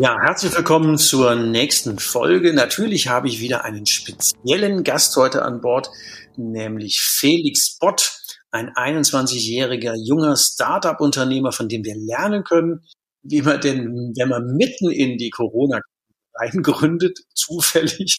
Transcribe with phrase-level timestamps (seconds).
[0.00, 2.52] Ja, herzlich willkommen zur nächsten Folge.
[2.52, 5.90] Natürlich habe ich wieder einen speziellen Gast heute an Bord,
[6.36, 8.20] nämlich Felix Bott,
[8.52, 12.86] ein 21-jähriger junger Startup-Unternehmer, von dem wir lernen können,
[13.24, 15.80] wie man denn, wenn man mitten in die Corona
[16.34, 18.18] eingründet, zufällig,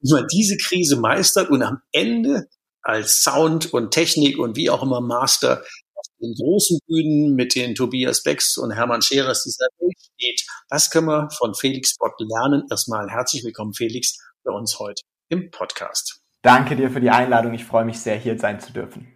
[0.00, 2.46] wie man diese Krise meistert und am Ende
[2.80, 5.62] als Sound und Technik und wie auch immer Master
[6.20, 10.42] den großen Bühnen mit den Tobias Becks und Hermann Scherers dieser Welt steht.
[10.68, 12.64] Das können wir von Felix Bott lernen.
[12.70, 16.20] Erstmal herzlich willkommen, Felix, bei uns heute im Podcast.
[16.42, 17.54] Danke dir für die Einladung.
[17.54, 19.12] Ich freue mich sehr, hier sein zu dürfen.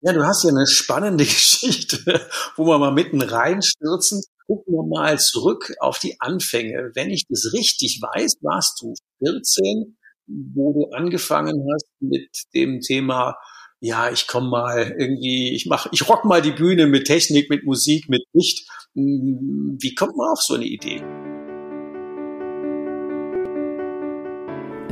[0.00, 5.16] Ja, du hast ja eine spannende Geschichte, wo wir mal mitten reinstürzen gucken wir mal
[5.20, 6.90] zurück auf die Anfänge.
[6.94, 9.96] Wenn ich das richtig weiß, warst du 14,
[10.26, 13.36] wo du angefangen hast mit dem Thema,
[13.80, 17.64] ja, ich komme mal irgendwie, ich mach, ich rock mal die Bühne mit Technik, mit
[17.64, 18.68] Musik, mit Licht.
[18.94, 21.02] Hm, wie kommt man auf so eine Idee?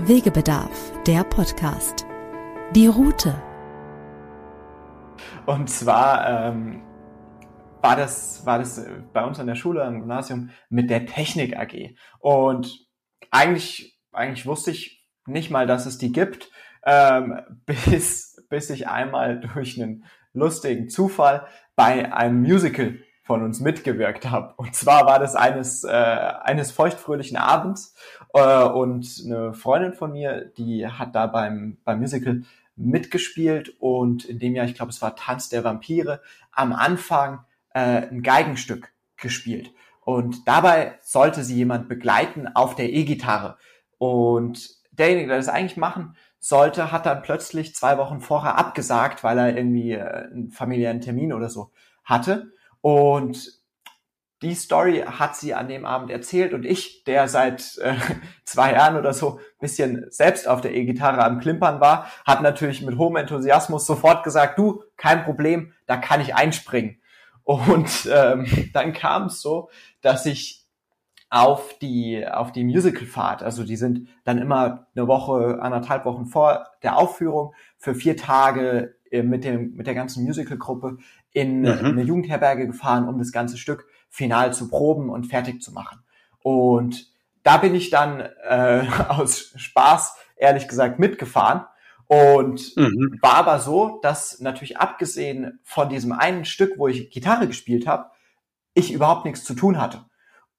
[0.06, 2.06] Wegebedarf, der Podcast.
[2.74, 3.34] Die Route.
[5.44, 6.82] Und zwar ähm,
[7.82, 11.58] war das, war das äh, bei uns an der Schule, am Gymnasium mit der Technik
[11.58, 11.94] AG.
[12.20, 12.86] Und
[13.30, 16.50] eigentlich, eigentlich wusste ich nicht mal, dass es die gibt,
[16.86, 24.30] ähm, bis, bis ich einmal durch einen lustigen Zufall bei einem Musical von uns mitgewirkt
[24.30, 24.54] habe.
[24.56, 27.94] Und zwar war das eines, äh, eines feuchtfröhlichen Abends
[28.32, 32.42] äh, und eine Freundin von mir, die hat da beim, beim Musical
[32.74, 36.22] mitgespielt und in dem Jahr, ich glaube, es war Tanz der Vampire,
[36.52, 37.44] am Anfang
[37.74, 39.72] äh, ein Geigenstück gespielt.
[40.00, 43.58] Und dabei sollte sie jemand begleiten auf der E-Gitarre.
[43.98, 49.38] Und derjenige, der das eigentlich machen sollte, hat dann plötzlich zwei Wochen vorher abgesagt, weil
[49.38, 51.72] er irgendwie äh, einen familiären Termin oder so
[52.04, 52.52] hatte.
[52.80, 53.58] Und
[54.42, 57.96] die Story hat sie an dem Abend erzählt und ich, der seit äh,
[58.44, 62.96] zwei Jahren oder so bisschen selbst auf der E-Gitarre am Klimpern war, hat natürlich mit
[62.98, 67.00] hohem Enthusiasmus sofort gesagt, du, kein Problem, da kann ich einspringen.
[67.42, 69.70] Und ähm, dann kam es so,
[70.02, 70.67] dass ich
[71.30, 76.66] auf die auf die Musicalfahrt, also die sind dann immer eine Woche, anderthalb Wochen vor
[76.82, 80.98] der Aufführung für vier Tage äh, mit dem mit der ganzen Musicalgruppe
[81.32, 81.66] in, mhm.
[81.66, 86.00] in eine Jugendherberge gefahren, um das ganze Stück final zu proben und fertig zu machen.
[86.40, 87.12] Und
[87.42, 91.64] da bin ich dann äh, aus Spaß ehrlich gesagt mitgefahren
[92.06, 93.18] und mhm.
[93.20, 98.10] war aber so, dass natürlich abgesehen von diesem einen Stück, wo ich Gitarre gespielt habe,
[98.72, 100.04] ich überhaupt nichts zu tun hatte.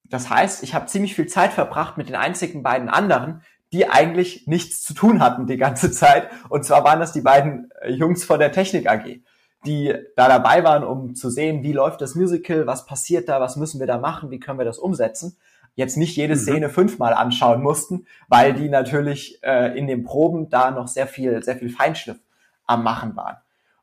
[0.10, 4.48] Das heißt, ich habe ziemlich viel Zeit verbracht mit den einzigen beiden anderen, die eigentlich
[4.48, 6.30] nichts zu tun hatten die ganze Zeit.
[6.50, 9.22] Und zwar waren das die beiden äh, Jungs von der Technik AG,
[9.66, 13.56] die da dabei waren, um zu sehen, wie läuft das Musical, was passiert da, was
[13.56, 15.38] müssen wir da machen, wie können wir das umsetzen
[15.80, 16.40] jetzt nicht jede mhm.
[16.40, 21.42] Szene fünfmal anschauen mussten, weil die natürlich äh, in den Proben da noch sehr viel,
[21.42, 22.20] sehr viel Feinschliff
[22.66, 23.38] am Machen waren.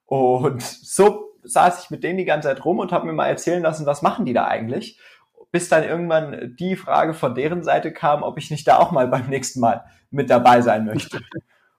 [0.04, 3.62] Und so saß ich mit denen die ganze Zeit rum und habe mir mal erzählen
[3.62, 5.00] lassen, was machen die da eigentlich,
[5.56, 9.08] bis dann irgendwann die Frage von deren Seite kam, ob ich nicht da auch mal
[9.08, 11.22] beim nächsten Mal mit dabei sein möchte.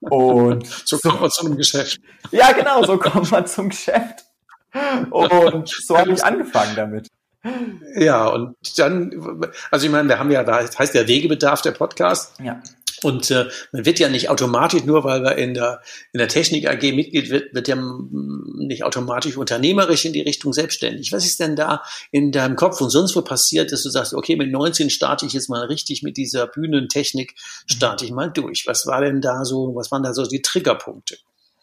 [0.00, 2.00] Und so kommt man zum Geschäft.
[2.32, 4.24] Ja, genau, so kommt man zum Geschäft.
[5.10, 7.06] Und so habe ich angefangen damit.
[7.94, 12.34] Ja, und dann, also ich meine, wir haben ja, da heißt der Wegebedarf der Podcast.
[12.42, 12.60] Ja.
[13.02, 15.80] Und äh, man wird ja nicht automatisch, nur weil man in der,
[16.12, 21.12] in der Technik AG Mitglied wird, wird ja nicht automatisch unternehmerisch in die Richtung selbstständig.
[21.12, 24.36] Was ist denn da in deinem Kopf und sonst wo passiert, dass du sagst, okay,
[24.36, 27.34] mit 19 starte ich jetzt mal richtig mit dieser Bühnentechnik,
[27.66, 28.64] starte ich mal durch.
[28.66, 31.16] Was war denn da so, was waren da so die Triggerpunkte?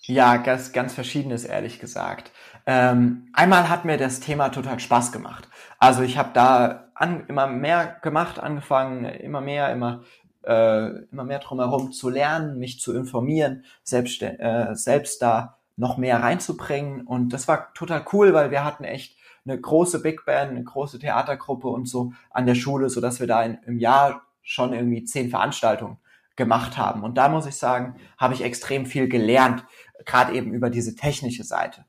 [0.04, 2.32] Ja, ganz, ganz verschiedenes, ehrlich gesagt.
[2.68, 5.48] Ähm, einmal hat mir das Thema total Spaß gemacht.
[5.80, 10.04] Also ich habe da an, immer mehr gemacht, angefangen, immer mehr, immer
[10.46, 16.22] äh, immer mehr drumherum zu lernen, mich zu informieren, selbst, äh, selbst da noch mehr
[16.22, 17.06] reinzubringen.
[17.06, 21.00] Und das war total cool, weil wir hatten echt eine große Big Band, eine große
[21.00, 25.04] Theatergruppe und so an der Schule, so dass wir da in, im Jahr schon irgendwie
[25.04, 25.98] zehn Veranstaltungen
[26.36, 27.04] gemacht haben.
[27.04, 29.66] Und da muss ich sagen, habe ich extrem viel gelernt,
[30.06, 31.86] gerade eben über diese technische Seite.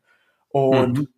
[0.49, 1.09] Und mhm.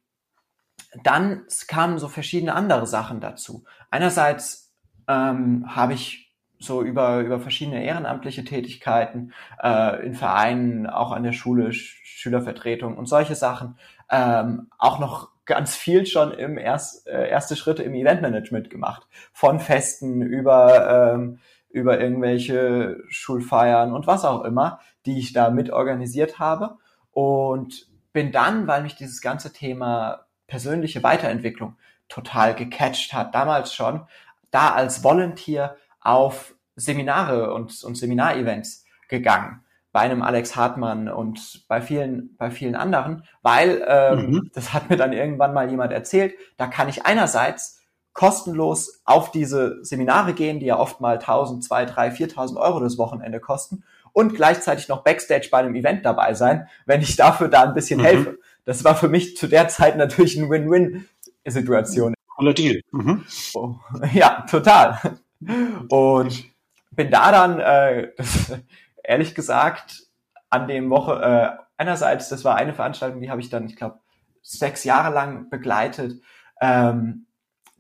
[1.03, 3.65] dann kamen so verschiedene andere Sachen dazu.
[3.91, 4.75] Einerseits
[5.07, 6.28] ähm, habe ich
[6.59, 9.33] so über, über verschiedene ehrenamtliche Tätigkeiten
[9.63, 13.79] äh, in Vereinen, auch an der Schule, Schülervertretung und solche Sachen,
[14.11, 19.07] ähm, auch noch ganz viel schon im erst, äh, erste Schritte im Eventmanagement gemacht.
[19.33, 21.39] Von Festen über, ähm,
[21.71, 26.77] über irgendwelche Schulfeiern und was auch immer, die ich da mitorganisiert habe.
[27.13, 31.77] Und bin dann, weil mich dieses ganze Thema persönliche Weiterentwicklung
[32.09, 34.07] total gecatcht hat, damals schon,
[34.51, 41.81] da als Volunteer auf Seminare und, und Seminarevents gegangen bei einem Alex Hartmann und bei
[41.81, 44.51] vielen, bei vielen anderen, weil ähm, mhm.
[44.53, 47.81] das hat mir dann irgendwann mal jemand erzählt, da kann ich einerseits
[48.13, 52.99] kostenlos auf diese Seminare gehen, die ja oft mal 1000, 2, 3, 4000 Euro das
[52.99, 57.63] Wochenende kosten und gleichzeitig noch Backstage bei einem Event dabei sein, wenn ich dafür da
[57.63, 58.05] ein bisschen mhm.
[58.05, 58.39] helfe.
[58.65, 62.15] Das war für mich zu der Zeit natürlich eine Win-Win-Situation.
[62.37, 62.81] Cooler Deal.
[62.93, 63.25] Mhm.
[63.55, 63.77] Oh,
[64.13, 64.99] ja, total.
[65.41, 66.45] Und
[66.91, 68.13] bin da dann, äh,
[69.05, 70.03] ehrlich gesagt,
[70.51, 74.01] an dem Woche, äh, einerseits, das war eine Veranstaltung, die habe ich dann, ich glaube,
[74.43, 76.21] sechs Jahre lang begleitet.
[76.61, 77.27] Ähm,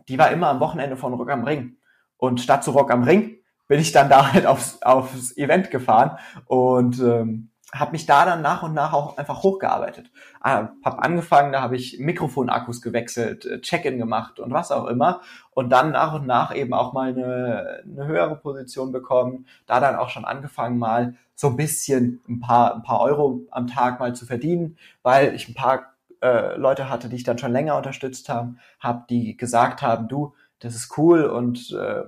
[0.08, 1.76] die war immer am Wochenende von Rock am Ring.
[2.16, 3.36] Und statt zu Rock am Ring
[3.68, 8.40] bin ich dann da halt aufs, aufs Event gefahren und ähm, habe mich da dann
[8.40, 10.10] nach und nach auch einfach hochgearbeitet.
[10.40, 15.20] Ah, hab angefangen, da habe ich Mikrofonakkus gewechselt, äh, Check-in gemacht und was auch immer.
[15.50, 19.46] Und dann nach und nach eben auch mal eine, eine höhere Position bekommen.
[19.66, 23.66] Da dann auch schon angefangen, mal so ein bisschen ein paar, ein paar Euro am
[23.66, 27.52] Tag mal zu verdienen, weil ich ein paar äh, Leute hatte, die ich dann schon
[27.52, 32.02] länger unterstützt habe, die gesagt haben, du, das ist cool und äh,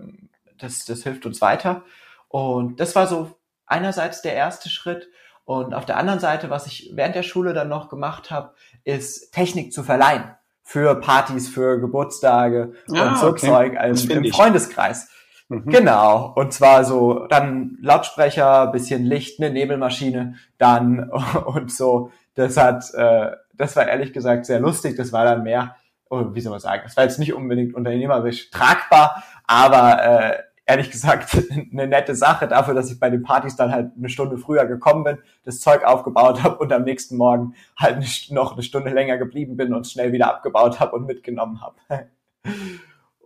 [0.58, 1.82] das, das hilft uns weiter.
[2.28, 3.36] Und das war so
[3.66, 5.08] einerseits der erste Schritt.
[5.50, 8.54] Und auf der anderen Seite, was ich während der Schule dann noch gemacht habe,
[8.84, 10.22] ist Technik zu verleihen
[10.62, 13.46] für Partys, für Geburtstage ah, und so okay.
[13.48, 14.32] Zeug also im ich.
[14.32, 15.08] Freundeskreis.
[15.48, 15.64] Mhm.
[15.64, 16.32] Genau.
[16.36, 21.10] Und zwar so dann Lautsprecher, bisschen Licht, eine Nebelmaschine, dann
[21.46, 22.12] und so.
[22.36, 24.96] Das hat, äh, das war ehrlich gesagt sehr lustig.
[24.96, 25.74] Das war dann mehr,
[26.10, 30.90] oh, wie soll man sagen, das war jetzt nicht unbedingt unternehmerisch tragbar, aber äh, ehrlich
[30.90, 31.36] gesagt
[31.72, 35.04] eine nette Sache dafür, dass ich bei den Partys dann halt eine Stunde früher gekommen
[35.04, 39.56] bin, das Zeug aufgebaut habe und am nächsten Morgen halt noch eine Stunde länger geblieben
[39.56, 41.76] bin und schnell wieder abgebaut habe und mitgenommen habe.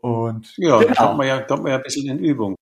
[0.01, 0.93] Und ja, genau.
[0.93, 2.57] da kommt man ja, kommt man ja ein bisschen in Übung.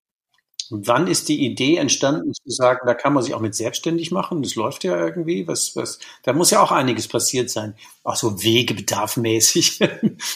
[0.70, 4.12] Und wann ist die Idee entstanden, zu sagen, da kann man sich auch mit selbstständig
[4.12, 4.42] machen?
[4.42, 5.48] Das läuft ja irgendwie.
[5.48, 7.74] Was, was, da muss ja auch einiges passiert sein.
[8.04, 9.80] Auch so wegebedarfmäßig.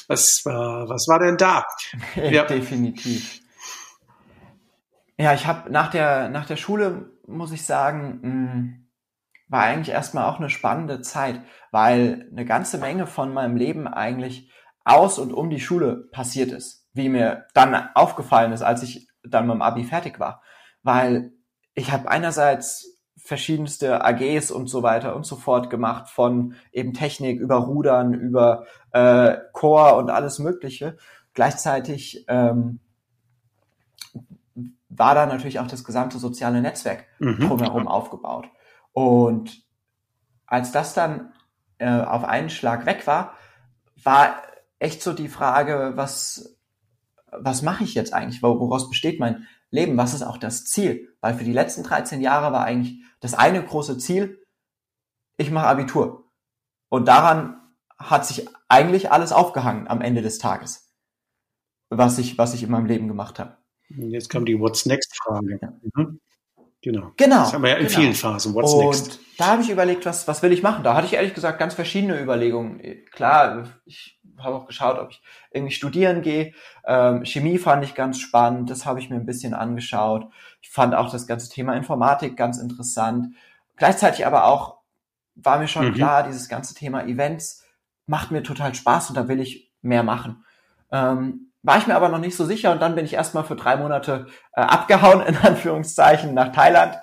[0.08, 1.64] was war, was war denn da?
[2.16, 2.44] Ja.
[2.44, 3.40] Definitiv.
[5.18, 8.86] Ja, ich habe nach der, nach der Schule, muss ich sagen, mh, hm,
[9.48, 11.40] war eigentlich erstmal auch eine spannende Zeit,
[11.70, 14.50] weil eine ganze Menge von meinem Leben eigentlich
[14.84, 19.46] aus und um die Schule passiert ist, wie mir dann aufgefallen ist, als ich dann
[19.46, 20.42] mit dem Abi fertig war.
[20.82, 21.32] Weil
[21.74, 27.40] ich habe einerseits verschiedenste AGs und so weiter und so fort gemacht, von eben Technik
[27.40, 30.96] über Rudern, über äh, Chor und alles Mögliche.
[31.34, 32.80] Gleichzeitig ähm,
[34.88, 37.40] war da natürlich auch das gesamte soziale Netzwerk mhm.
[37.40, 38.48] drumherum aufgebaut.
[38.92, 39.64] Und
[40.46, 41.32] als das dann
[41.78, 43.34] äh, auf einen Schlag weg war,
[44.02, 44.36] war
[44.78, 46.58] echt so die Frage, was,
[47.32, 48.42] was mache ich jetzt eigentlich?
[48.42, 49.96] Woraus besteht mein Leben?
[49.96, 51.14] Was ist auch das Ziel?
[51.20, 54.42] Weil für die letzten 13 Jahre war eigentlich das eine große Ziel,
[55.36, 56.30] ich mache Abitur.
[56.88, 57.60] Und daran
[57.98, 60.92] hat sich eigentlich alles aufgehangen am Ende des Tages,
[61.88, 63.56] was ich, was ich in meinem Leben gemacht habe.
[63.88, 65.58] Jetzt kommt die What's Next-Frage.
[65.94, 66.20] Mhm.
[66.82, 67.12] Genau.
[67.16, 67.36] Genau.
[67.40, 67.98] Das haben wir ja in genau.
[67.98, 68.54] vielen Phasen.
[68.54, 69.20] What's und next?
[69.38, 70.84] Da habe ich überlegt, was, was will ich machen?
[70.84, 72.80] Da hatte ich ehrlich gesagt ganz verschiedene Überlegungen.
[73.10, 76.52] Klar, ich habe auch geschaut, ob ich irgendwie studieren gehe.
[76.84, 80.28] Ähm, Chemie fand ich ganz spannend, das habe ich mir ein bisschen angeschaut.
[80.60, 83.34] Ich fand auch das ganze Thema Informatik ganz interessant.
[83.76, 84.78] Gleichzeitig aber auch
[85.34, 85.94] war mir schon mhm.
[85.94, 87.64] klar, dieses ganze Thema Events
[88.06, 90.44] macht mir total Spaß und da will ich mehr machen.
[90.90, 93.56] Ähm, war ich mir aber noch nicht so sicher und dann bin ich erstmal für
[93.56, 96.96] drei Monate äh, abgehauen, in Anführungszeichen, nach Thailand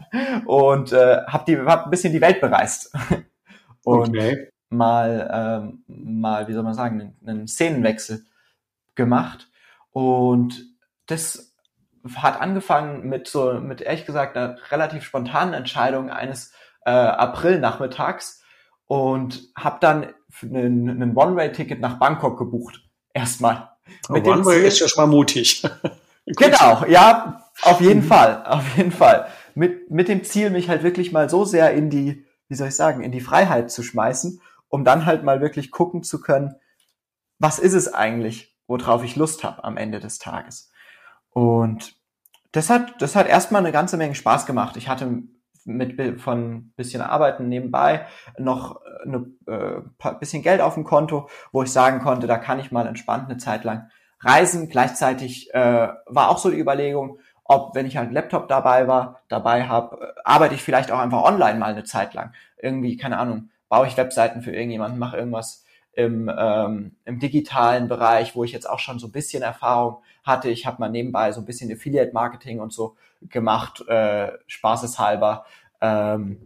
[0.45, 2.95] und äh, habe die hab ein bisschen die Welt bereist.
[3.83, 4.49] und okay.
[4.69, 8.25] mal, ähm, mal, wie soll man sagen, einen, Szenenwechsel
[8.95, 9.49] gemacht.
[9.91, 10.63] Und
[11.07, 11.53] das
[12.15, 16.53] hat angefangen mit so, mit ehrlich gesagt einer relativ spontanen Entscheidung eines
[16.85, 18.41] äh, April-Nachmittags
[18.85, 20.07] und habe dann
[20.41, 22.81] einen, einen One-Way-Ticket nach Bangkok gebucht.
[23.13, 23.72] Erstmal.
[24.09, 25.63] Oh, One-Way ist ja schon mal mutig.
[26.25, 28.07] genau, ja, auf jeden mhm.
[28.07, 29.27] Fall, auf jeden Fall.
[29.55, 32.75] Mit, mit dem Ziel, mich halt wirklich mal so sehr in die, wie soll ich
[32.75, 36.55] sagen, in die Freiheit zu schmeißen, um dann halt mal wirklich gucken zu können,
[37.39, 40.71] was ist es eigentlich, worauf ich Lust habe am Ende des Tages.
[41.29, 41.95] Und
[42.51, 44.77] das hat, das hat erstmal eine ganze Menge Spaß gemacht.
[44.77, 45.23] Ich hatte
[45.65, 48.05] mit von bisschen Arbeiten nebenbei
[48.37, 52.71] noch eine, äh, bisschen Geld auf dem Konto, wo ich sagen konnte, da kann ich
[52.71, 53.89] mal entspannt eine Zeit lang
[54.21, 54.69] reisen.
[54.69, 59.67] Gleichzeitig äh, war auch so die Überlegung, ob wenn ich halt Laptop dabei war, dabei
[59.67, 62.33] habe, arbeite ich vielleicht auch einfach online mal eine Zeit lang.
[62.57, 68.35] Irgendwie, keine Ahnung, baue ich Webseiten für irgendjemanden, mache irgendwas im, ähm, im digitalen Bereich,
[68.35, 70.49] wo ich jetzt auch schon so ein bisschen Erfahrung hatte.
[70.49, 75.45] Ich habe mal nebenbei so ein bisschen Affiliate-Marketing und so gemacht, äh, spaßeshalber.
[75.81, 76.39] Ähm,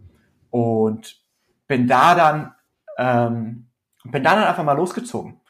[0.50, 1.20] und
[1.66, 2.54] bin da dann,
[2.96, 3.68] ähm,
[4.04, 5.40] bin da dann einfach mal losgezogen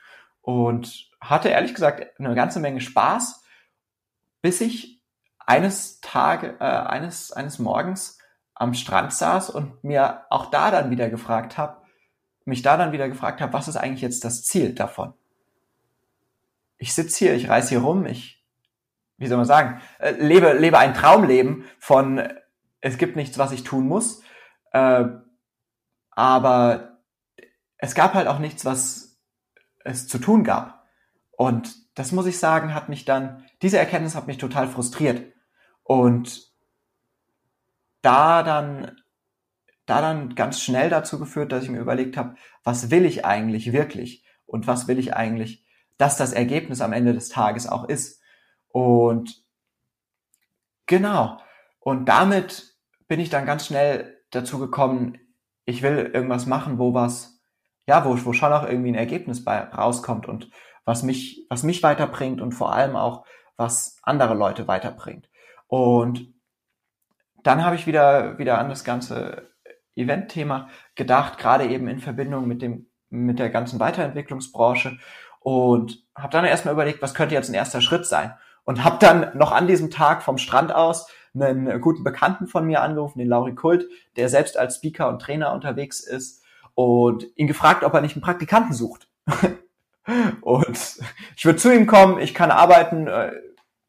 [0.43, 3.43] und hatte ehrlich gesagt eine ganze Menge Spaß,
[4.43, 5.03] bis ich
[5.39, 8.19] eines Tage, äh, eines, eines Morgens
[8.55, 11.79] am Strand saß und mir auch da dann wieder gefragt habe,
[12.45, 15.15] mich da dann wieder gefragt habe, was ist eigentlich jetzt das Ziel davon?
[16.79, 18.45] Ich sitze hier, ich reise hier rum, ich,
[19.17, 22.23] wie soll man sagen, äh, lebe, lebe ein Traumleben von,
[22.81, 24.23] es gibt nichts, was ich tun muss,
[24.73, 25.05] äh,
[26.11, 26.99] aber
[27.77, 29.21] es gab halt auch nichts, was
[29.85, 30.87] es zu tun gab.
[31.33, 35.33] Und das muss ich sagen, hat mich dann, diese Erkenntnis hat mich total frustriert.
[35.83, 36.49] Und
[38.03, 38.97] da dann
[39.89, 43.73] da dann ganz schnell dazu geführt, dass ich mir überlegt habe, was will ich eigentlich
[43.73, 45.65] wirklich und was will ich eigentlich,
[45.99, 48.23] dass das Ergebnis am Ende des Tages auch ist.
[48.69, 49.45] Und
[50.87, 51.39] genau.
[51.81, 52.77] Und damit
[53.09, 55.19] bin ich dann ganz schnell dazu gekommen,
[55.65, 57.43] ich will irgendwas machen, wo was,
[57.87, 60.51] ja, wo, wo schon auch irgendwie ein Ergebnis bei rauskommt und
[60.85, 63.27] was mich, was mich weiterbringt und vor allem auch,
[63.57, 65.29] was andere Leute weiterbringt.
[65.67, 66.33] Und
[67.43, 69.51] dann habe ich wieder, wieder an das Ganze
[69.97, 74.99] Event-Thema gedacht, gerade eben in Verbindung mit dem mit der ganzen Weiterentwicklungsbranche
[75.41, 79.37] und habe dann erstmal überlegt, was könnte jetzt ein erster Schritt sein und habe dann
[79.37, 83.55] noch an diesem Tag vom Strand aus einen guten Bekannten von mir angerufen, den Lauri
[83.55, 86.43] Kult, der selbst als Speaker und Trainer unterwegs ist
[86.75, 89.09] und ihn gefragt, ob er nicht einen Praktikanten sucht.
[90.43, 90.99] und
[91.37, 93.33] ich würde zu ihm kommen, ich kann arbeiten, äh,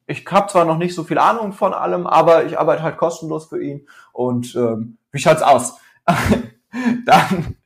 [0.07, 3.47] ich habe zwar noch nicht so viel Ahnung von allem, aber ich arbeite halt kostenlos
[3.47, 5.77] für ihn und ähm, wie schaut's aus?
[7.05, 7.57] dann,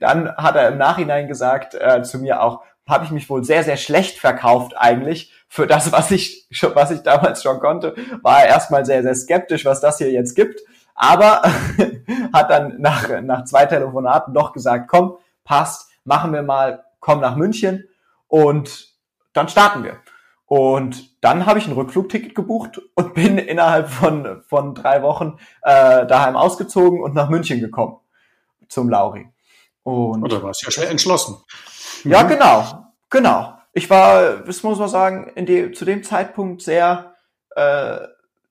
[0.00, 3.64] dann hat er im Nachhinein gesagt äh, zu mir auch, habe ich mich wohl sehr,
[3.64, 5.32] sehr schlecht verkauft eigentlich.
[5.48, 9.64] Für das, was ich, was ich damals schon konnte, war er erstmal sehr, sehr skeptisch,
[9.64, 10.60] was das hier jetzt gibt.
[10.94, 11.42] Aber
[12.32, 17.36] hat dann nach, nach zwei Telefonaten doch gesagt, komm, passt, machen wir mal, komm nach
[17.36, 17.88] München
[18.28, 18.94] und
[19.32, 19.98] dann starten wir.
[20.46, 26.06] Und dann habe ich ein Rückflugticket gebucht und bin innerhalb von, von drei Wochen äh,
[26.06, 27.98] daheim ausgezogen und nach München gekommen
[28.68, 29.28] zum Lauri.
[29.82, 31.36] Und Oder warst ja schnell entschlossen.
[32.04, 32.28] Ja, mhm.
[32.28, 33.58] genau, genau.
[33.72, 37.16] Ich war, das muss man sagen, in de, zu dem Zeitpunkt sehr,
[37.56, 37.98] äh,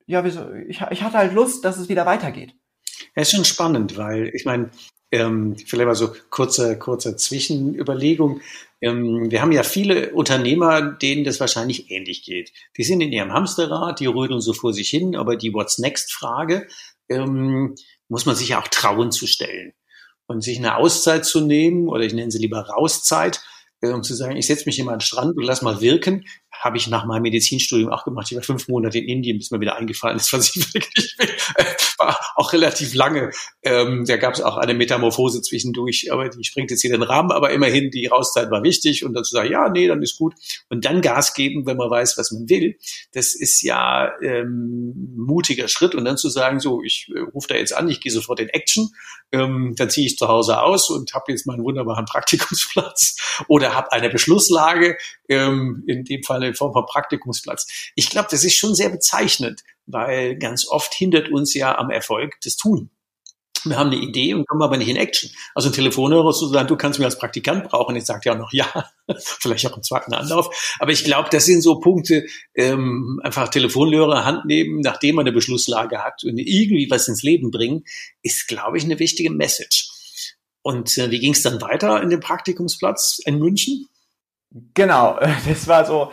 [0.06, 2.54] ja, wieso, ich, ich hatte halt Lust, dass es wieder weitergeht.
[3.14, 4.70] Es ist schon spannend, weil ich meine,
[5.10, 8.40] ähm, vielleicht mal so kurze, kurze Zwischenüberlegung.
[8.80, 12.52] Ähm, wir haben ja viele Unternehmer, denen das wahrscheinlich ähnlich geht.
[12.76, 16.12] Die sind in ihrem Hamsterrad, die rödeln so vor sich hin, aber die What's Next
[16.12, 16.66] Frage
[17.08, 17.76] ähm,
[18.08, 19.72] muss man sich ja auch trauen zu stellen.
[20.26, 23.42] Und sich eine Auszeit zu nehmen, oder ich nenne sie lieber Rauszeit,
[23.92, 26.24] um zu sagen, ich setze mich hier mal an den Strand und lass mal wirken,
[26.52, 28.28] habe ich nach meinem Medizinstudium auch gemacht.
[28.30, 31.28] Ich war fünf Monate in Indien, bis mir wieder eingefallen ist, was ich wirklich will.
[31.98, 33.30] War auch relativ lange.
[33.62, 37.32] Ähm, da gab es auch eine Metamorphose zwischendurch, aber die springt jetzt hier den Rahmen.
[37.32, 40.34] Aber immerhin, die Rauszeit war wichtig und dann zu sagen, ja, nee, dann ist gut.
[40.68, 42.76] Und dann Gas geben, wenn man weiß, was man will.
[43.12, 45.94] Das ist ja ähm, mutiger Schritt.
[45.94, 48.48] Und dann zu sagen, so, ich äh, rufe da jetzt an, ich gehe sofort in
[48.48, 48.90] Action,
[49.32, 53.16] ähm, dann ziehe ich zu Hause aus und habe jetzt meinen wunderbaren Praktikumsplatz
[53.48, 54.96] oder habe eine Beschlusslage,
[55.28, 57.66] ähm, in dem Fall in Form von Praktikumsplatz.
[57.94, 62.34] Ich glaube, das ist schon sehr bezeichnend, weil ganz oft hindert uns ja am Erfolg
[62.42, 62.90] das Tun.
[63.66, 65.30] Wir haben eine Idee und kommen aber nicht in Action.
[65.54, 68.38] Also ein Telefonhörer zu sagen, du kannst mich als Praktikant brauchen, ich sage ja auch
[68.38, 68.66] noch ja,
[69.18, 70.74] vielleicht auch im zweiten Anlauf.
[70.78, 75.32] Aber ich glaube, das sind so Punkte, ähm, einfach Telefonhörer Hand nehmen, nachdem man eine
[75.32, 77.84] Beschlusslage hat und irgendwie was ins Leben bringen,
[78.22, 79.93] ist, glaube ich, eine wichtige Message.
[80.64, 83.86] Und äh, wie ging es dann weiter in dem Praktikumsplatz in München?
[84.72, 86.10] Genau, das war so.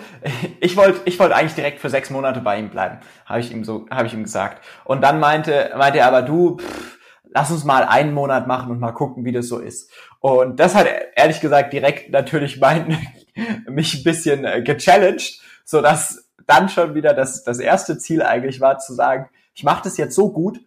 [0.60, 3.64] Ich wollte, ich wollte eigentlich direkt für sechs Monate bei ihm bleiben, habe ich ihm
[3.64, 4.62] so, habe ich ihm gesagt.
[4.84, 8.80] Und dann meinte, meinte er aber du, pff, lass uns mal einen Monat machen und
[8.82, 9.90] mal gucken, wie das so ist.
[10.20, 12.98] Und das hat ehrlich gesagt direkt natürlich mein,
[13.70, 18.60] mich ein bisschen äh, gechallenged, so dass dann schon wieder das, das erste Ziel eigentlich
[18.60, 20.60] war zu sagen, ich mache das jetzt so gut,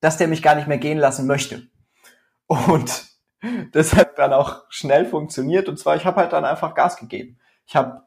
[0.00, 1.66] dass der mich gar nicht mehr gehen lassen möchte.
[2.46, 3.11] Und
[3.72, 5.68] das hat dann auch schnell funktioniert.
[5.68, 7.38] Und zwar, ich habe halt dann einfach Gas gegeben.
[7.66, 8.02] Ich habe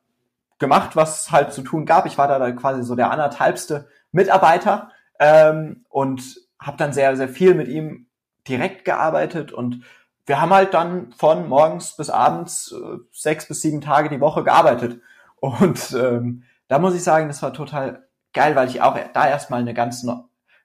[0.59, 2.05] gemacht, was halt zu tun gab.
[2.05, 4.89] Ich war da quasi so der anderthalbste Mitarbeiter
[5.19, 6.23] ähm, und
[6.59, 8.07] habe dann sehr, sehr viel mit ihm
[8.47, 9.83] direkt gearbeitet und
[10.27, 14.43] wir haben halt dann von morgens bis abends äh, sechs bis sieben Tage die Woche
[14.43, 15.01] gearbeitet.
[15.35, 19.61] Und ähm, da muss ich sagen, das war total geil, weil ich auch da erstmal
[19.61, 20.05] eine ganz,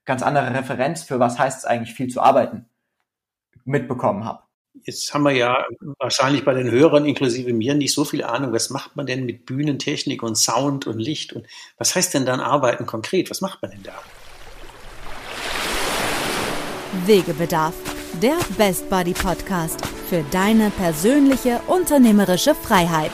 [0.06, 2.66] ganz andere Referenz für was heißt es eigentlich viel zu arbeiten
[3.64, 4.42] mitbekommen habe.
[4.74, 5.66] Jetzt haben wir ja
[5.98, 8.52] wahrscheinlich bei den Hörern inklusive mir nicht so viel Ahnung.
[8.52, 11.32] Was macht man denn mit Bühnentechnik und Sound und Licht?
[11.32, 11.46] Und
[11.76, 13.30] was heißt denn dann Arbeiten konkret?
[13.30, 13.94] Was macht man denn da?
[17.04, 17.74] Wegebedarf,
[18.22, 23.12] der Best Buddy Podcast für deine persönliche unternehmerische Freiheit.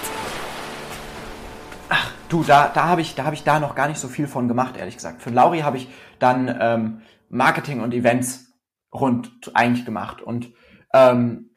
[1.89, 4.29] Ach, du, da, da habe ich, da habe ich da noch gar nicht so viel
[4.29, 5.23] von gemacht, ehrlich gesagt.
[5.23, 8.53] Für Lauri habe ich dann ähm, Marketing und Events
[8.93, 10.53] rund eigentlich gemacht und
[10.93, 11.51] ähm,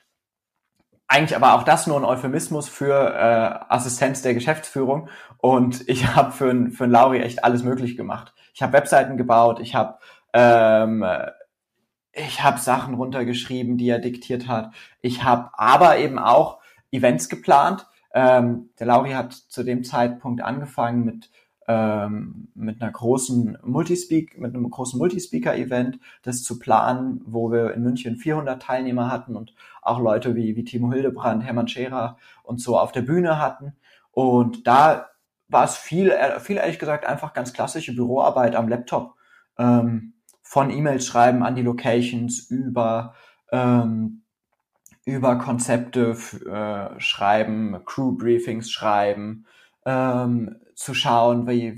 [1.08, 5.10] eigentlich aber auch das nur ein Euphemismus für äh, Assistenz der Geschäftsführung.
[5.38, 8.34] Und ich habe für, für Lauri echt alles möglich gemacht.
[8.54, 9.98] Ich habe Webseiten gebaut, ich habe
[10.34, 11.04] ähm,
[12.12, 14.74] ich habe Sachen runtergeschrieben, die er diktiert hat.
[15.02, 16.60] Ich habe aber eben auch
[16.92, 17.88] Events geplant.
[18.14, 21.30] Ähm, der Lauri hat zu dem Zeitpunkt angefangen mit
[21.70, 27.84] ähm, mit einer großen Multispeak, mit einem großen Multispeaker-Event, das zu planen, wo wir in
[27.84, 32.76] München 400 Teilnehmer hatten und auch Leute wie, wie Timo Hildebrand, Hermann Scherer und so
[32.76, 33.74] auf der Bühne hatten.
[34.12, 35.10] Und da
[35.48, 39.14] war es viel, viel ehrlich gesagt einfach ganz klassische Büroarbeit am Laptop.
[39.60, 43.13] Ähm, von E-Mails schreiben an die Locations über
[43.52, 44.24] ähm,
[45.06, 46.15] über Konzepte
[46.46, 49.46] äh, schreiben, Crew Briefings schreiben,
[49.86, 51.78] ähm, zu schauen, wie,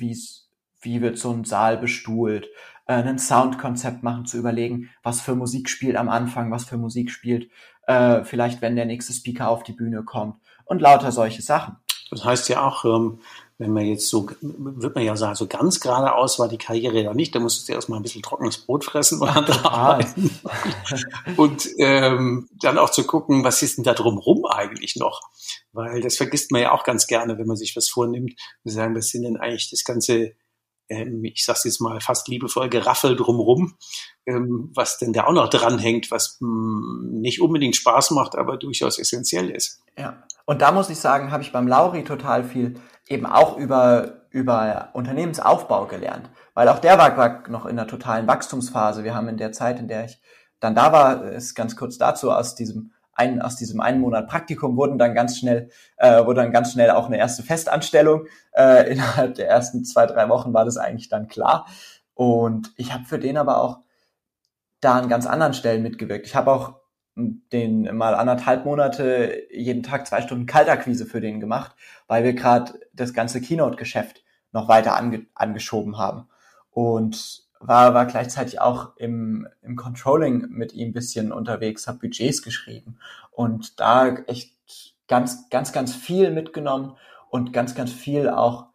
[0.80, 2.48] wie wird so ein Saal bestuhlt,
[2.86, 7.10] äh, ein Soundkonzept machen, zu überlegen, was für Musik spielt am Anfang, was für Musik
[7.10, 7.50] spielt,
[7.88, 10.36] äh, vielleicht wenn der nächste Speaker auf die Bühne kommt
[10.66, 11.78] und lauter solche Sachen.
[12.12, 13.22] Das heißt ja auch, ähm,
[13.62, 17.14] wenn man jetzt so, wird man ja sagen, so ganz geradeaus war die Karriere ja
[17.14, 20.32] nicht, da musstest du erstmal ein bisschen trockenes Brot fressen und arbeiten.
[21.38, 25.22] und ähm, dann auch zu gucken, was ist denn da drumrum eigentlich noch?
[25.74, 28.34] Weil das vergisst man ja auch ganz gerne, wenn man sich was vornimmt.
[28.64, 30.34] Wir sagen, das sind denn eigentlich das ganze,
[30.90, 33.78] ähm, ich sag's jetzt mal fast liebevoll, Geraffel drumrum,
[34.26, 38.58] ähm, was denn da auch noch dranhängt, was mh, hm, nicht unbedingt Spaß macht, aber
[38.58, 39.84] durchaus essentiell ist.
[39.96, 40.24] Ja.
[40.46, 44.90] Und da muss ich sagen, habe ich beim Lauri total viel eben auch über, über
[44.94, 46.30] Unternehmensaufbau gelernt.
[46.54, 49.04] Weil auch der war, war noch in einer totalen Wachstumsphase.
[49.04, 50.22] Wir haben in der Zeit, in der ich
[50.60, 54.78] dann da war, ist ganz kurz dazu, aus diesem einen, aus diesem einen Monat Praktikum
[54.78, 58.26] wurden dann ganz schnell, äh, wurde dann ganz schnell auch eine erste Festanstellung.
[58.54, 61.68] Äh, innerhalb der ersten zwei, drei Wochen war das eigentlich dann klar.
[62.14, 63.80] Und ich habe für den aber auch
[64.80, 66.26] da an ganz anderen Stellen mitgewirkt.
[66.26, 66.81] Ich habe auch
[67.16, 71.76] den mal anderthalb Monate jeden Tag zwei Stunden Kaltakquise für den gemacht,
[72.08, 76.28] weil wir gerade das ganze Keynote-Geschäft noch weiter ange angeschoben haben.
[76.72, 82.98] Und war, war gleichzeitig auch im, im Controlling mit ihm bisschen unterwegs, habe Budgets geschrieben
[83.32, 84.56] und da echt
[85.08, 86.96] ganz, ganz, ganz viel mitgenommen
[87.30, 88.68] und ganz, ganz viel auch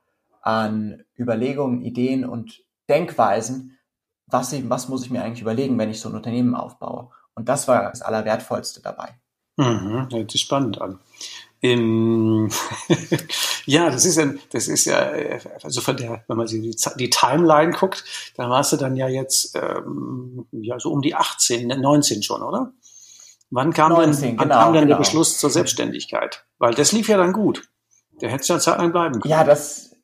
[0.42, 3.78] an Überlegungen, Ideen und Denkweisen,
[4.26, 7.10] was, ich, was muss ich mir eigentlich überlegen, wenn ich so ein Unternehmen aufbaue.
[7.36, 9.14] Und das war das Allerwertvollste dabei.
[9.56, 10.98] Mhm, hört sich spannend an.
[11.62, 12.50] Ähm,
[13.66, 15.10] ja, das ist ja, das ist ja,
[15.62, 18.04] also von der, wenn man sich die, die Timeline guckt,
[18.36, 22.72] da warst du dann ja jetzt ähm, ja so um die 18, 19 schon, oder?
[23.50, 24.94] Wann kam 19, denn, wann genau, kam denn genau.
[24.96, 26.44] der Beschluss zur Selbstständigkeit?
[26.58, 27.68] Weil das lief ja dann gut.
[28.20, 29.30] Der hätte ja Zeit lang bleiben können.
[29.30, 29.94] Ja, das,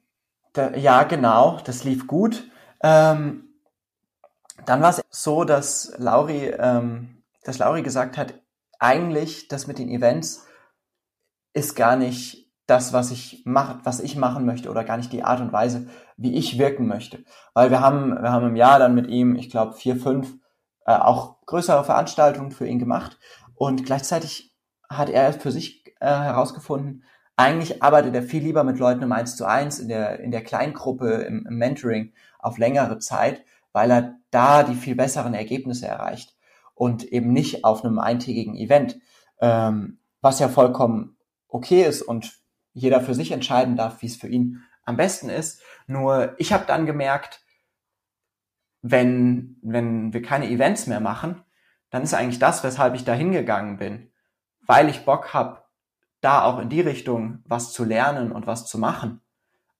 [0.52, 2.44] da, ja, genau, das lief gut.
[2.82, 3.48] Ähm,
[4.64, 8.34] dann war es so, dass Lauri ähm, dass Lauri gesagt hat,
[8.78, 10.46] eigentlich das mit den Events
[11.52, 15.24] ist gar nicht das, was ich mach, was ich machen möchte oder gar nicht die
[15.24, 17.24] Art und Weise, wie ich wirken möchte.
[17.54, 20.34] Weil wir haben, wir haben im Jahr dann mit ihm, ich glaube, vier, fünf
[20.86, 23.18] äh, auch größere Veranstaltungen für ihn gemacht
[23.54, 24.56] und gleichzeitig
[24.88, 27.04] hat er für sich äh, herausgefunden,
[27.36, 30.44] eigentlich arbeitet er viel lieber mit Leuten im Eins zu eins in der, in der
[30.44, 36.36] Kleingruppe, im, im Mentoring auf längere Zeit, weil er da die viel besseren Ergebnisse erreicht
[36.74, 38.98] und eben nicht auf einem eintägigen Event,
[39.40, 41.16] ähm, was ja vollkommen
[41.48, 42.40] okay ist und
[42.72, 45.60] jeder für sich entscheiden darf, wie es für ihn am besten ist.
[45.86, 47.42] Nur ich habe dann gemerkt,
[48.80, 51.42] wenn, wenn wir keine Events mehr machen,
[51.90, 54.10] dann ist eigentlich das, weshalb ich da hingegangen bin,
[54.66, 55.62] weil ich Bock habe,
[56.20, 59.20] da auch in die Richtung was zu lernen und was zu machen,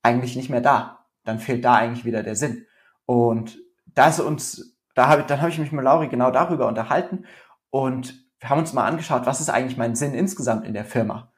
[0.03, 1.07] eigentlich nicht mehr da.
[1.25, 2.67] Dann fehlt da eigentlich wieder der Sinn.
[3.07, 7.27] Und da ist uns, da ich, dann habe ich mich mit Lauri genau darüber unterhalten
[7.71, 11.33] und wir haben uns mal angeschaut, was ist eigentlich mein Sinn insgesamt in der Firma.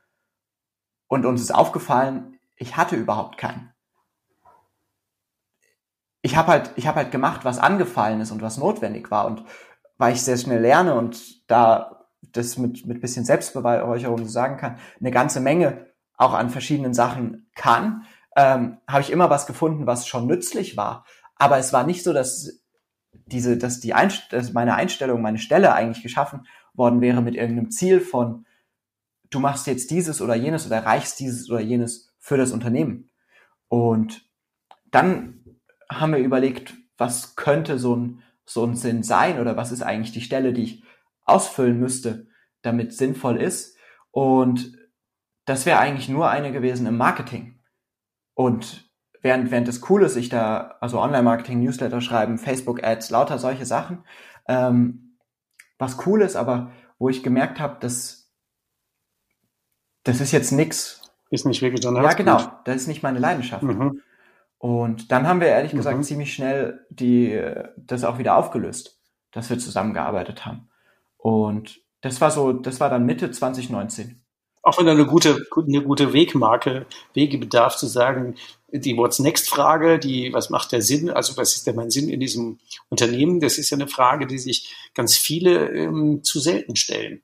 [1.06, 3.72] Und uns ist aufgefallen, ich hatte überhaupt keinen.
[6.22, 9.26] Ich habe halt, ich halt gemacht, was angefallen ist und was notwendig war.
[9.26, 9.44] Und
[9.98, 15.10] weil ich sehr schnell lerne und da das mit, mit bisschen Selbstbeweihräucherung sagen kann, eine
[15.10, 15.86] ganze Menge
[16.16, 21.04] auch an verschiedenen Sachen kann, ähm, habe ich immer was gefunden, was schon nützlich war.
[21.36, 22.63] Aber es war nicht so, dass
[23.26, 27.70] diese, dass die Einst dass meine Einstellung, meine Stelle eigentlich geschaffen worden wäre mit irgendeinem
[27.70, 28.46] Ziel von,
[29.30, 33.10] du machst jetzt dieses oder jenes oder erreichst dieses oder jenes für das Unternehmen.
[33.68, 34.28] Und
[34.90, 35.58] dann
[35.90, 40.12] haben wir überlegt, was könnte so ein, so ein Sinn sein oder was ist eigentlich
[40.12, 40.84] die Stelle, die ich
[41.24, 42.28] ausfüllen müsste,
[42.62, 43.76] damit sinnvoll ist.
[44.10, 44.76] Und
[45.44, 47.60] das wäre eigentlich nur eine gewesen im Marketing.
[48.34, 48.83] Und
[49.24, 54.04] während, während es cool ist, ich da, also Online-Marketing, Newsletter schreiben, Facebook-Ads, lauter solche Sachen,
[54.46, 55.16] ähm,
[55.78, 58.30] was cool ist, aber wo ich gemerkt habe, dass
[60.04, 61.00] das ist jetzt nix.
[61.30, 62.38] Ist nicht wirklich dein Ja, genau.
[62.66, 63.62] Das ist nicht meine Leidenschaft.
[63.62, 64.02] Mhm.
[64.58, 65.78] Und dann haben wir ehrlich mhm.
[65.78, 67.42] gesagt ziemlich schnell die,
[67.78, 69.00] das auch wieder aufgelöst,
[69.32, 70.68] dass wir zusammengearbeitet haben.
[71.16, 74.22] Und das war so, das war dann Mitte 2019
[74.64, 78.36] auch wenn eine gute, eine gute Wegmarke, Wegebedarf zu sagen,
[78.72, 82.08] die What's Next Frage, die, was macht der Sinn, also was ist denn mein Sinn
[82.08, 86.74] in diesem Unternehmen, das ist ja eine Frage, die sich ganz viele ähm, zu selten
[86.76, 87.22] stellen.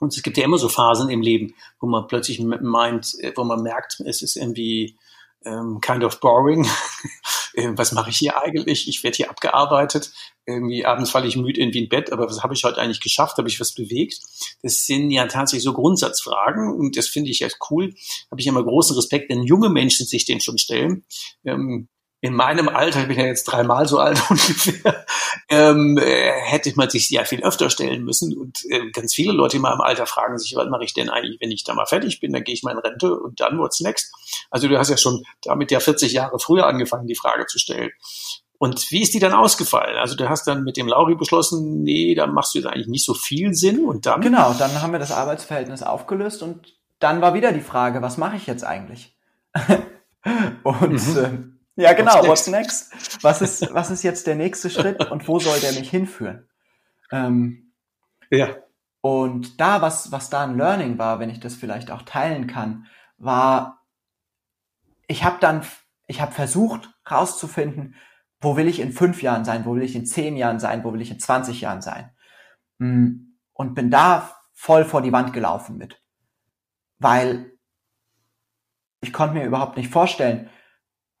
[0.00, 3.44] Und es gibt ja immer so Phasen im Leben, wo man plötzlich meint, äh, wo
[3.44, 4.96] man merkt, es ist irgendwie
[5.44, 6.66] ähm, kind of boring.
[7.58, 8.88] äh, was mache ich hier eigentlich?
[8.88, 10.12] Ich werde hier abgearbeitet.
[10.46, 13.36] Irgendwie abends falle ich müde irgendwie in Bett, aber was habe ich heute eigentlich geschafft?
[13.36, 14.20] Habe ich was bewegt?
[14.62, 17.94] Das sind ja tatsächlich so Grundsatzfragen und das finde ich echt cool.
[18.30, 21.04] Habe ich immer großen Respekt, wenn junge Menschen sich den schon stellen.
[21.44, 21.88] Ähm,
[22.20, 25.06] in meinem Alter, ich bin ja jetzt dreimal so alt ungefähr,
[25.48, 28.36] ähm, äh, hätte man sich ja viel öfter stellen müssen.
[28.36, 31.40] Und äh, ganz viele Leute in meinem Alter fragen sich, was mache ich denn eigentlich,
[31.40, 33.80] wenn ich da mal fertig bin, dann gehe ich mal in Rente und dann what's
[33.80, 34.12] next?
[34.50, 37.90] Also du hast ja schon damit ja 40 Jahre früher angefangen, die Frage zu stellen.
[38.58, 39.96] Und wie ist die dann ausgefallen?
[39.98, 43.04] Also du hast dann mit dem Lauri beschlossen, nee, da machst du jetzt eigentlich nicht
[43.04, 44.20] so viel Sinn und dann?
[44.20, 48.36] Genau, dann haben wir das Arbeitsverhältnis aufgelöst und dann war wieder die Frage, was mache
[48.36, 49.16] ich jetzt eigentlich?
[50.64, 51.16] und mhm.
[51.16, 52.26] äh, ja, genau.
[52.26, 52.92] What's next?
[52.92, 53.24] What's next?
[53.24, 56.48] Was ist, was ist jetzt der nächste Schritt und wo soll der mich hinführen?
[57.10, 57.72] Ähm,
[58.30, 58.56] ja.
[59.00, 62.86] Und da, was, was da ein Learning war, wenn ich das vielleicht auch teilen kann,
[63.16, 63.84] war,
[65.06, 65.64] ich habe dann,
[66.06, 67.94] ich habe versucht rauszufinden,
[68.40, 70.92] wo will ich in fünf Jahren sein, wo will ich in zehn Jahren sein, wo
[70.92, 72.10] will ich in 20 Jahren sein.
[72.78, 76.02] Mm, und bin da voll vor die Wand gelaufen mit.
[76.98, 77.52] Weil
[79.00, 80.50] ich konnte mir überhaupt nicht vorstellen,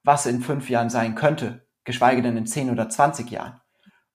[0.08, 3.60] was in fünf Jahren sein könnte, geschweige denn in zehn oder zwanzig Jahren.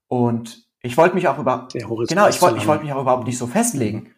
[0.08, 3.38] Und ich wollte mich auch überhaupt, genau, ich wollte, ich wollte mich auch überhaupt nicht
[3.38, 4.12] so festlegen,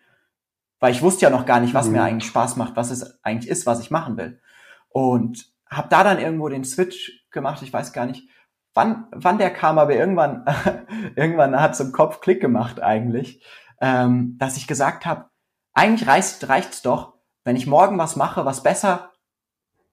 [0.79, 1.91] weil ich wusste ja noch gar nicht, was mhm.
[1.91, 4.39] mir eigentlich Spaß macht, was es eigentlich ist, was ich machen will.
[4.87, 8.29] Und habe da dann irgendwo den Switch gemacht, ich weiß gar nicht,
[8.73, 10.45] wann, wann der kam, aber irgendwann,
[11.17, 13.43] irgendwann hat es im Kopf Klick gemacht eigentlich,
[13.81, 15.25] ähm, dass ich gesagt habe,
[15.73, 19.11] eigentlich reicht reicht's doch, wenn ich morgen was mache, was besser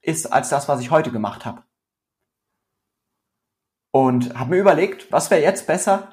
[0.01, 1.65] ist als das, was ich heute gemacht habe.
[3.93, 6.09] Und habe mir überlegt, was wäre jetzt besser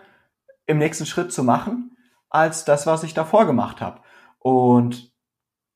[0.66, 1.98] im nächsten Schritt zu machen,
[2.30, 4.02] als das, was ich davor gemacht habe.
[4.38, 5.12] Und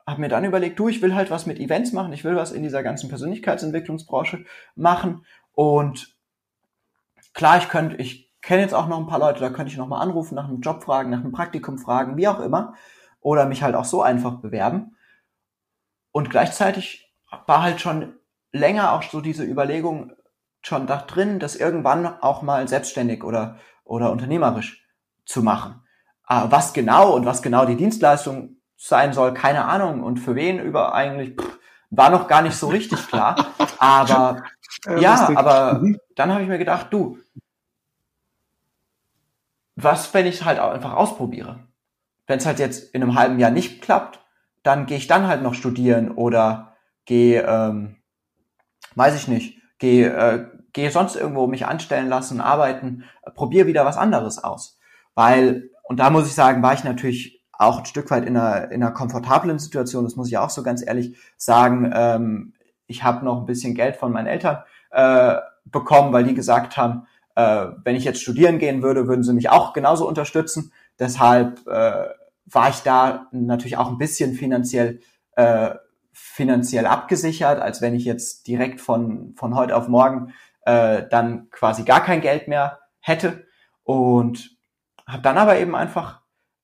[0.05, 2.51] habe mir dann überlegt, du, ich will halt was mit Events machen, ich will was
[2.51, 5.25] in dieser ganzen Persönlichkeitsentwicklungsbranche machen.
[5.53, 6.15] Und
[7.33, 9.87] klar, ich könnte, ich kenne jetzt auch noch ein paar Leute, da könnte ich noch
[9.87, 12.75] mal anrufen, nach einem Job fragen, nach einem Praktikum fragen, wie auch immer.
[13.21, 14.97] Oder mich halt auch so einfach bewerben.
[16.11, 17.13] Und gleichzeitig
[17.47, 18.13] war halt schon
[18.51, 20.11] länger auch so diese Überlegung
[20.63, 24.85] schon da drin, das irgendwann auch mal selbstständig oder, oder unternehmerisch
[25.25, 25.81] zu machen.
[26.23, 30.03] Aber was genau und was genau die Dienstleistung sein soll, keine Ahnung.
[30.03, 33.53] Und für wen über eigentlich, pff, war noch gar nicht so richtig klar.
[33.77, 34.43] Aber
[34.85, 35.99] ja, ja aber mhm.
[36.15, 37.19] dann habe ich mir gedacht, du,
[39.75, 41.59] was, wenn ich halt auch einfach ausprobiere?
[42.27, 44.19] Wenn es halt jetzt in einem halben Jahr nicht klappt,
[44.61, 47.97] dann gehe ich dann halt noch studieren oder geh, ähm,
[48.95, 53.83] weiß ich nicht, geh, äh, geh sonst irgendwo mich anstellen lassen, arbeiten, äh, probier wieder
[53.83, 54.79] was anderes aus.
[55.13, 58.71] Weil, und da muss ich sagen, war ich natürlich auch ein Stück weit in einer,
[58.71, 61.91] in einer komfortablen Situation, das muss ich auch so ganz ehrlich sagen.
[61.93, 62.53] Ähm,
[62.87, 67.05] ich habe noch ein bisschen Geld von meinen Eltern äh, bekommen, weil die gesagt haben,
[67.35, 70.71] äh, wenn ich jetzt studieren gehen würde, würden sie mich auch genauso unterstützen.
[70.97, 72.05] Deshalb äh,
[72.45, 75.01] war ich da natürlich auch ein bisschen finanziell
[75.35, 75.71] äh,
[76.13, 80.33] finanziell abgesichert, als wenn ich jetzt direkt von von heute auf morgen
[80.65, 83.45] äh, dann quasi gar kein Geld mehr hätte
[83.83, 84.57] und
[85.07, 86.21] habe dann aber eben einfach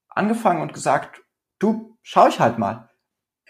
[0.07, 1.21] angefangen und gesagt,
[1.59, 2.89] du schau ich halt mal.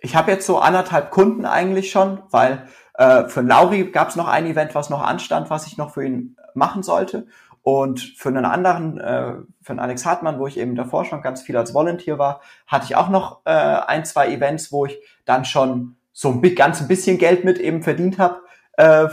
[0.01, 4.27] Ich habe jetzt so anderthalb Kunden eigentlich schon, weil äh, für Lauri gab es noch
[4.27, 7.27] ein Event, was noch anstand, was ich noch für ihn machen sollte.
[7.69, 11.43] Und für einen anderen, äh, für einen Alex Hartmann, wo ich eben davor schon ganz
[11.43, 15.45] viel als Volunteer war, hatte ich auch noch äh, ein, zwei Events, wo ich dann
[15.45, 18.41] schon so ein ganz ein bisschen Geld mit eben verdient habe,
[18.73, 19.07] äh,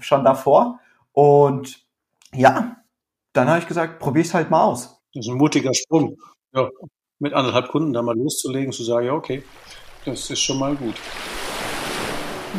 [0.00, 0.80] schon davor.
[1.12, 1.80] Und
[2.34, 2.76] ja,
[3.32, 5.00] dann habe ich gesagt, probier's halt mal aus.
[5.14, 6.18] Das ist ein mutiger Sprung.
[6.52, 6.68] Ja,
[7.20, 9.42] mit anderthalb Kunden da mal loszulegen, zu sagen, ja, okay,
[10.04, 10.96] das ist schon mal gut.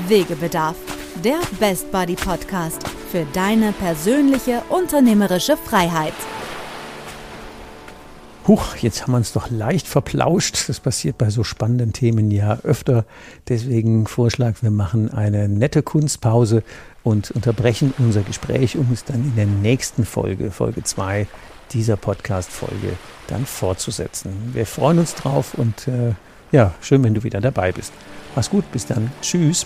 [0.07, 0.75] Wegebedarf,
[1.23, 6.13] der Best Buddy Podcast für deine persönliche unternehmerische Freiheit.
[8.47, 10.69] Huch, jetzt haben wir uns doch leicht verplauscht.
[10.69, 13.05] Das passiert bei so spannenden Themen ja öfter.
[13.47, 16.63] Deswegen Vorschlag, wir machen eine nette Kunstpause
[17.03, 21.27] und unterbrechen unser Gespräch, um es dann in der nächsten Folge, Folge 2
[21.71, 22.93] dieser Podcast-Folge,
[23.27, 24.51] dann fortzusetzen.
[24.53, 26.13] Wir freuen uns drauf und äh,
[26.51, 27.91] ja, schön, wenn du wieder dabei bist.
[28.35, 29.11] Mach's gut, bis dann.
[29.21, 29.65] Tschüss.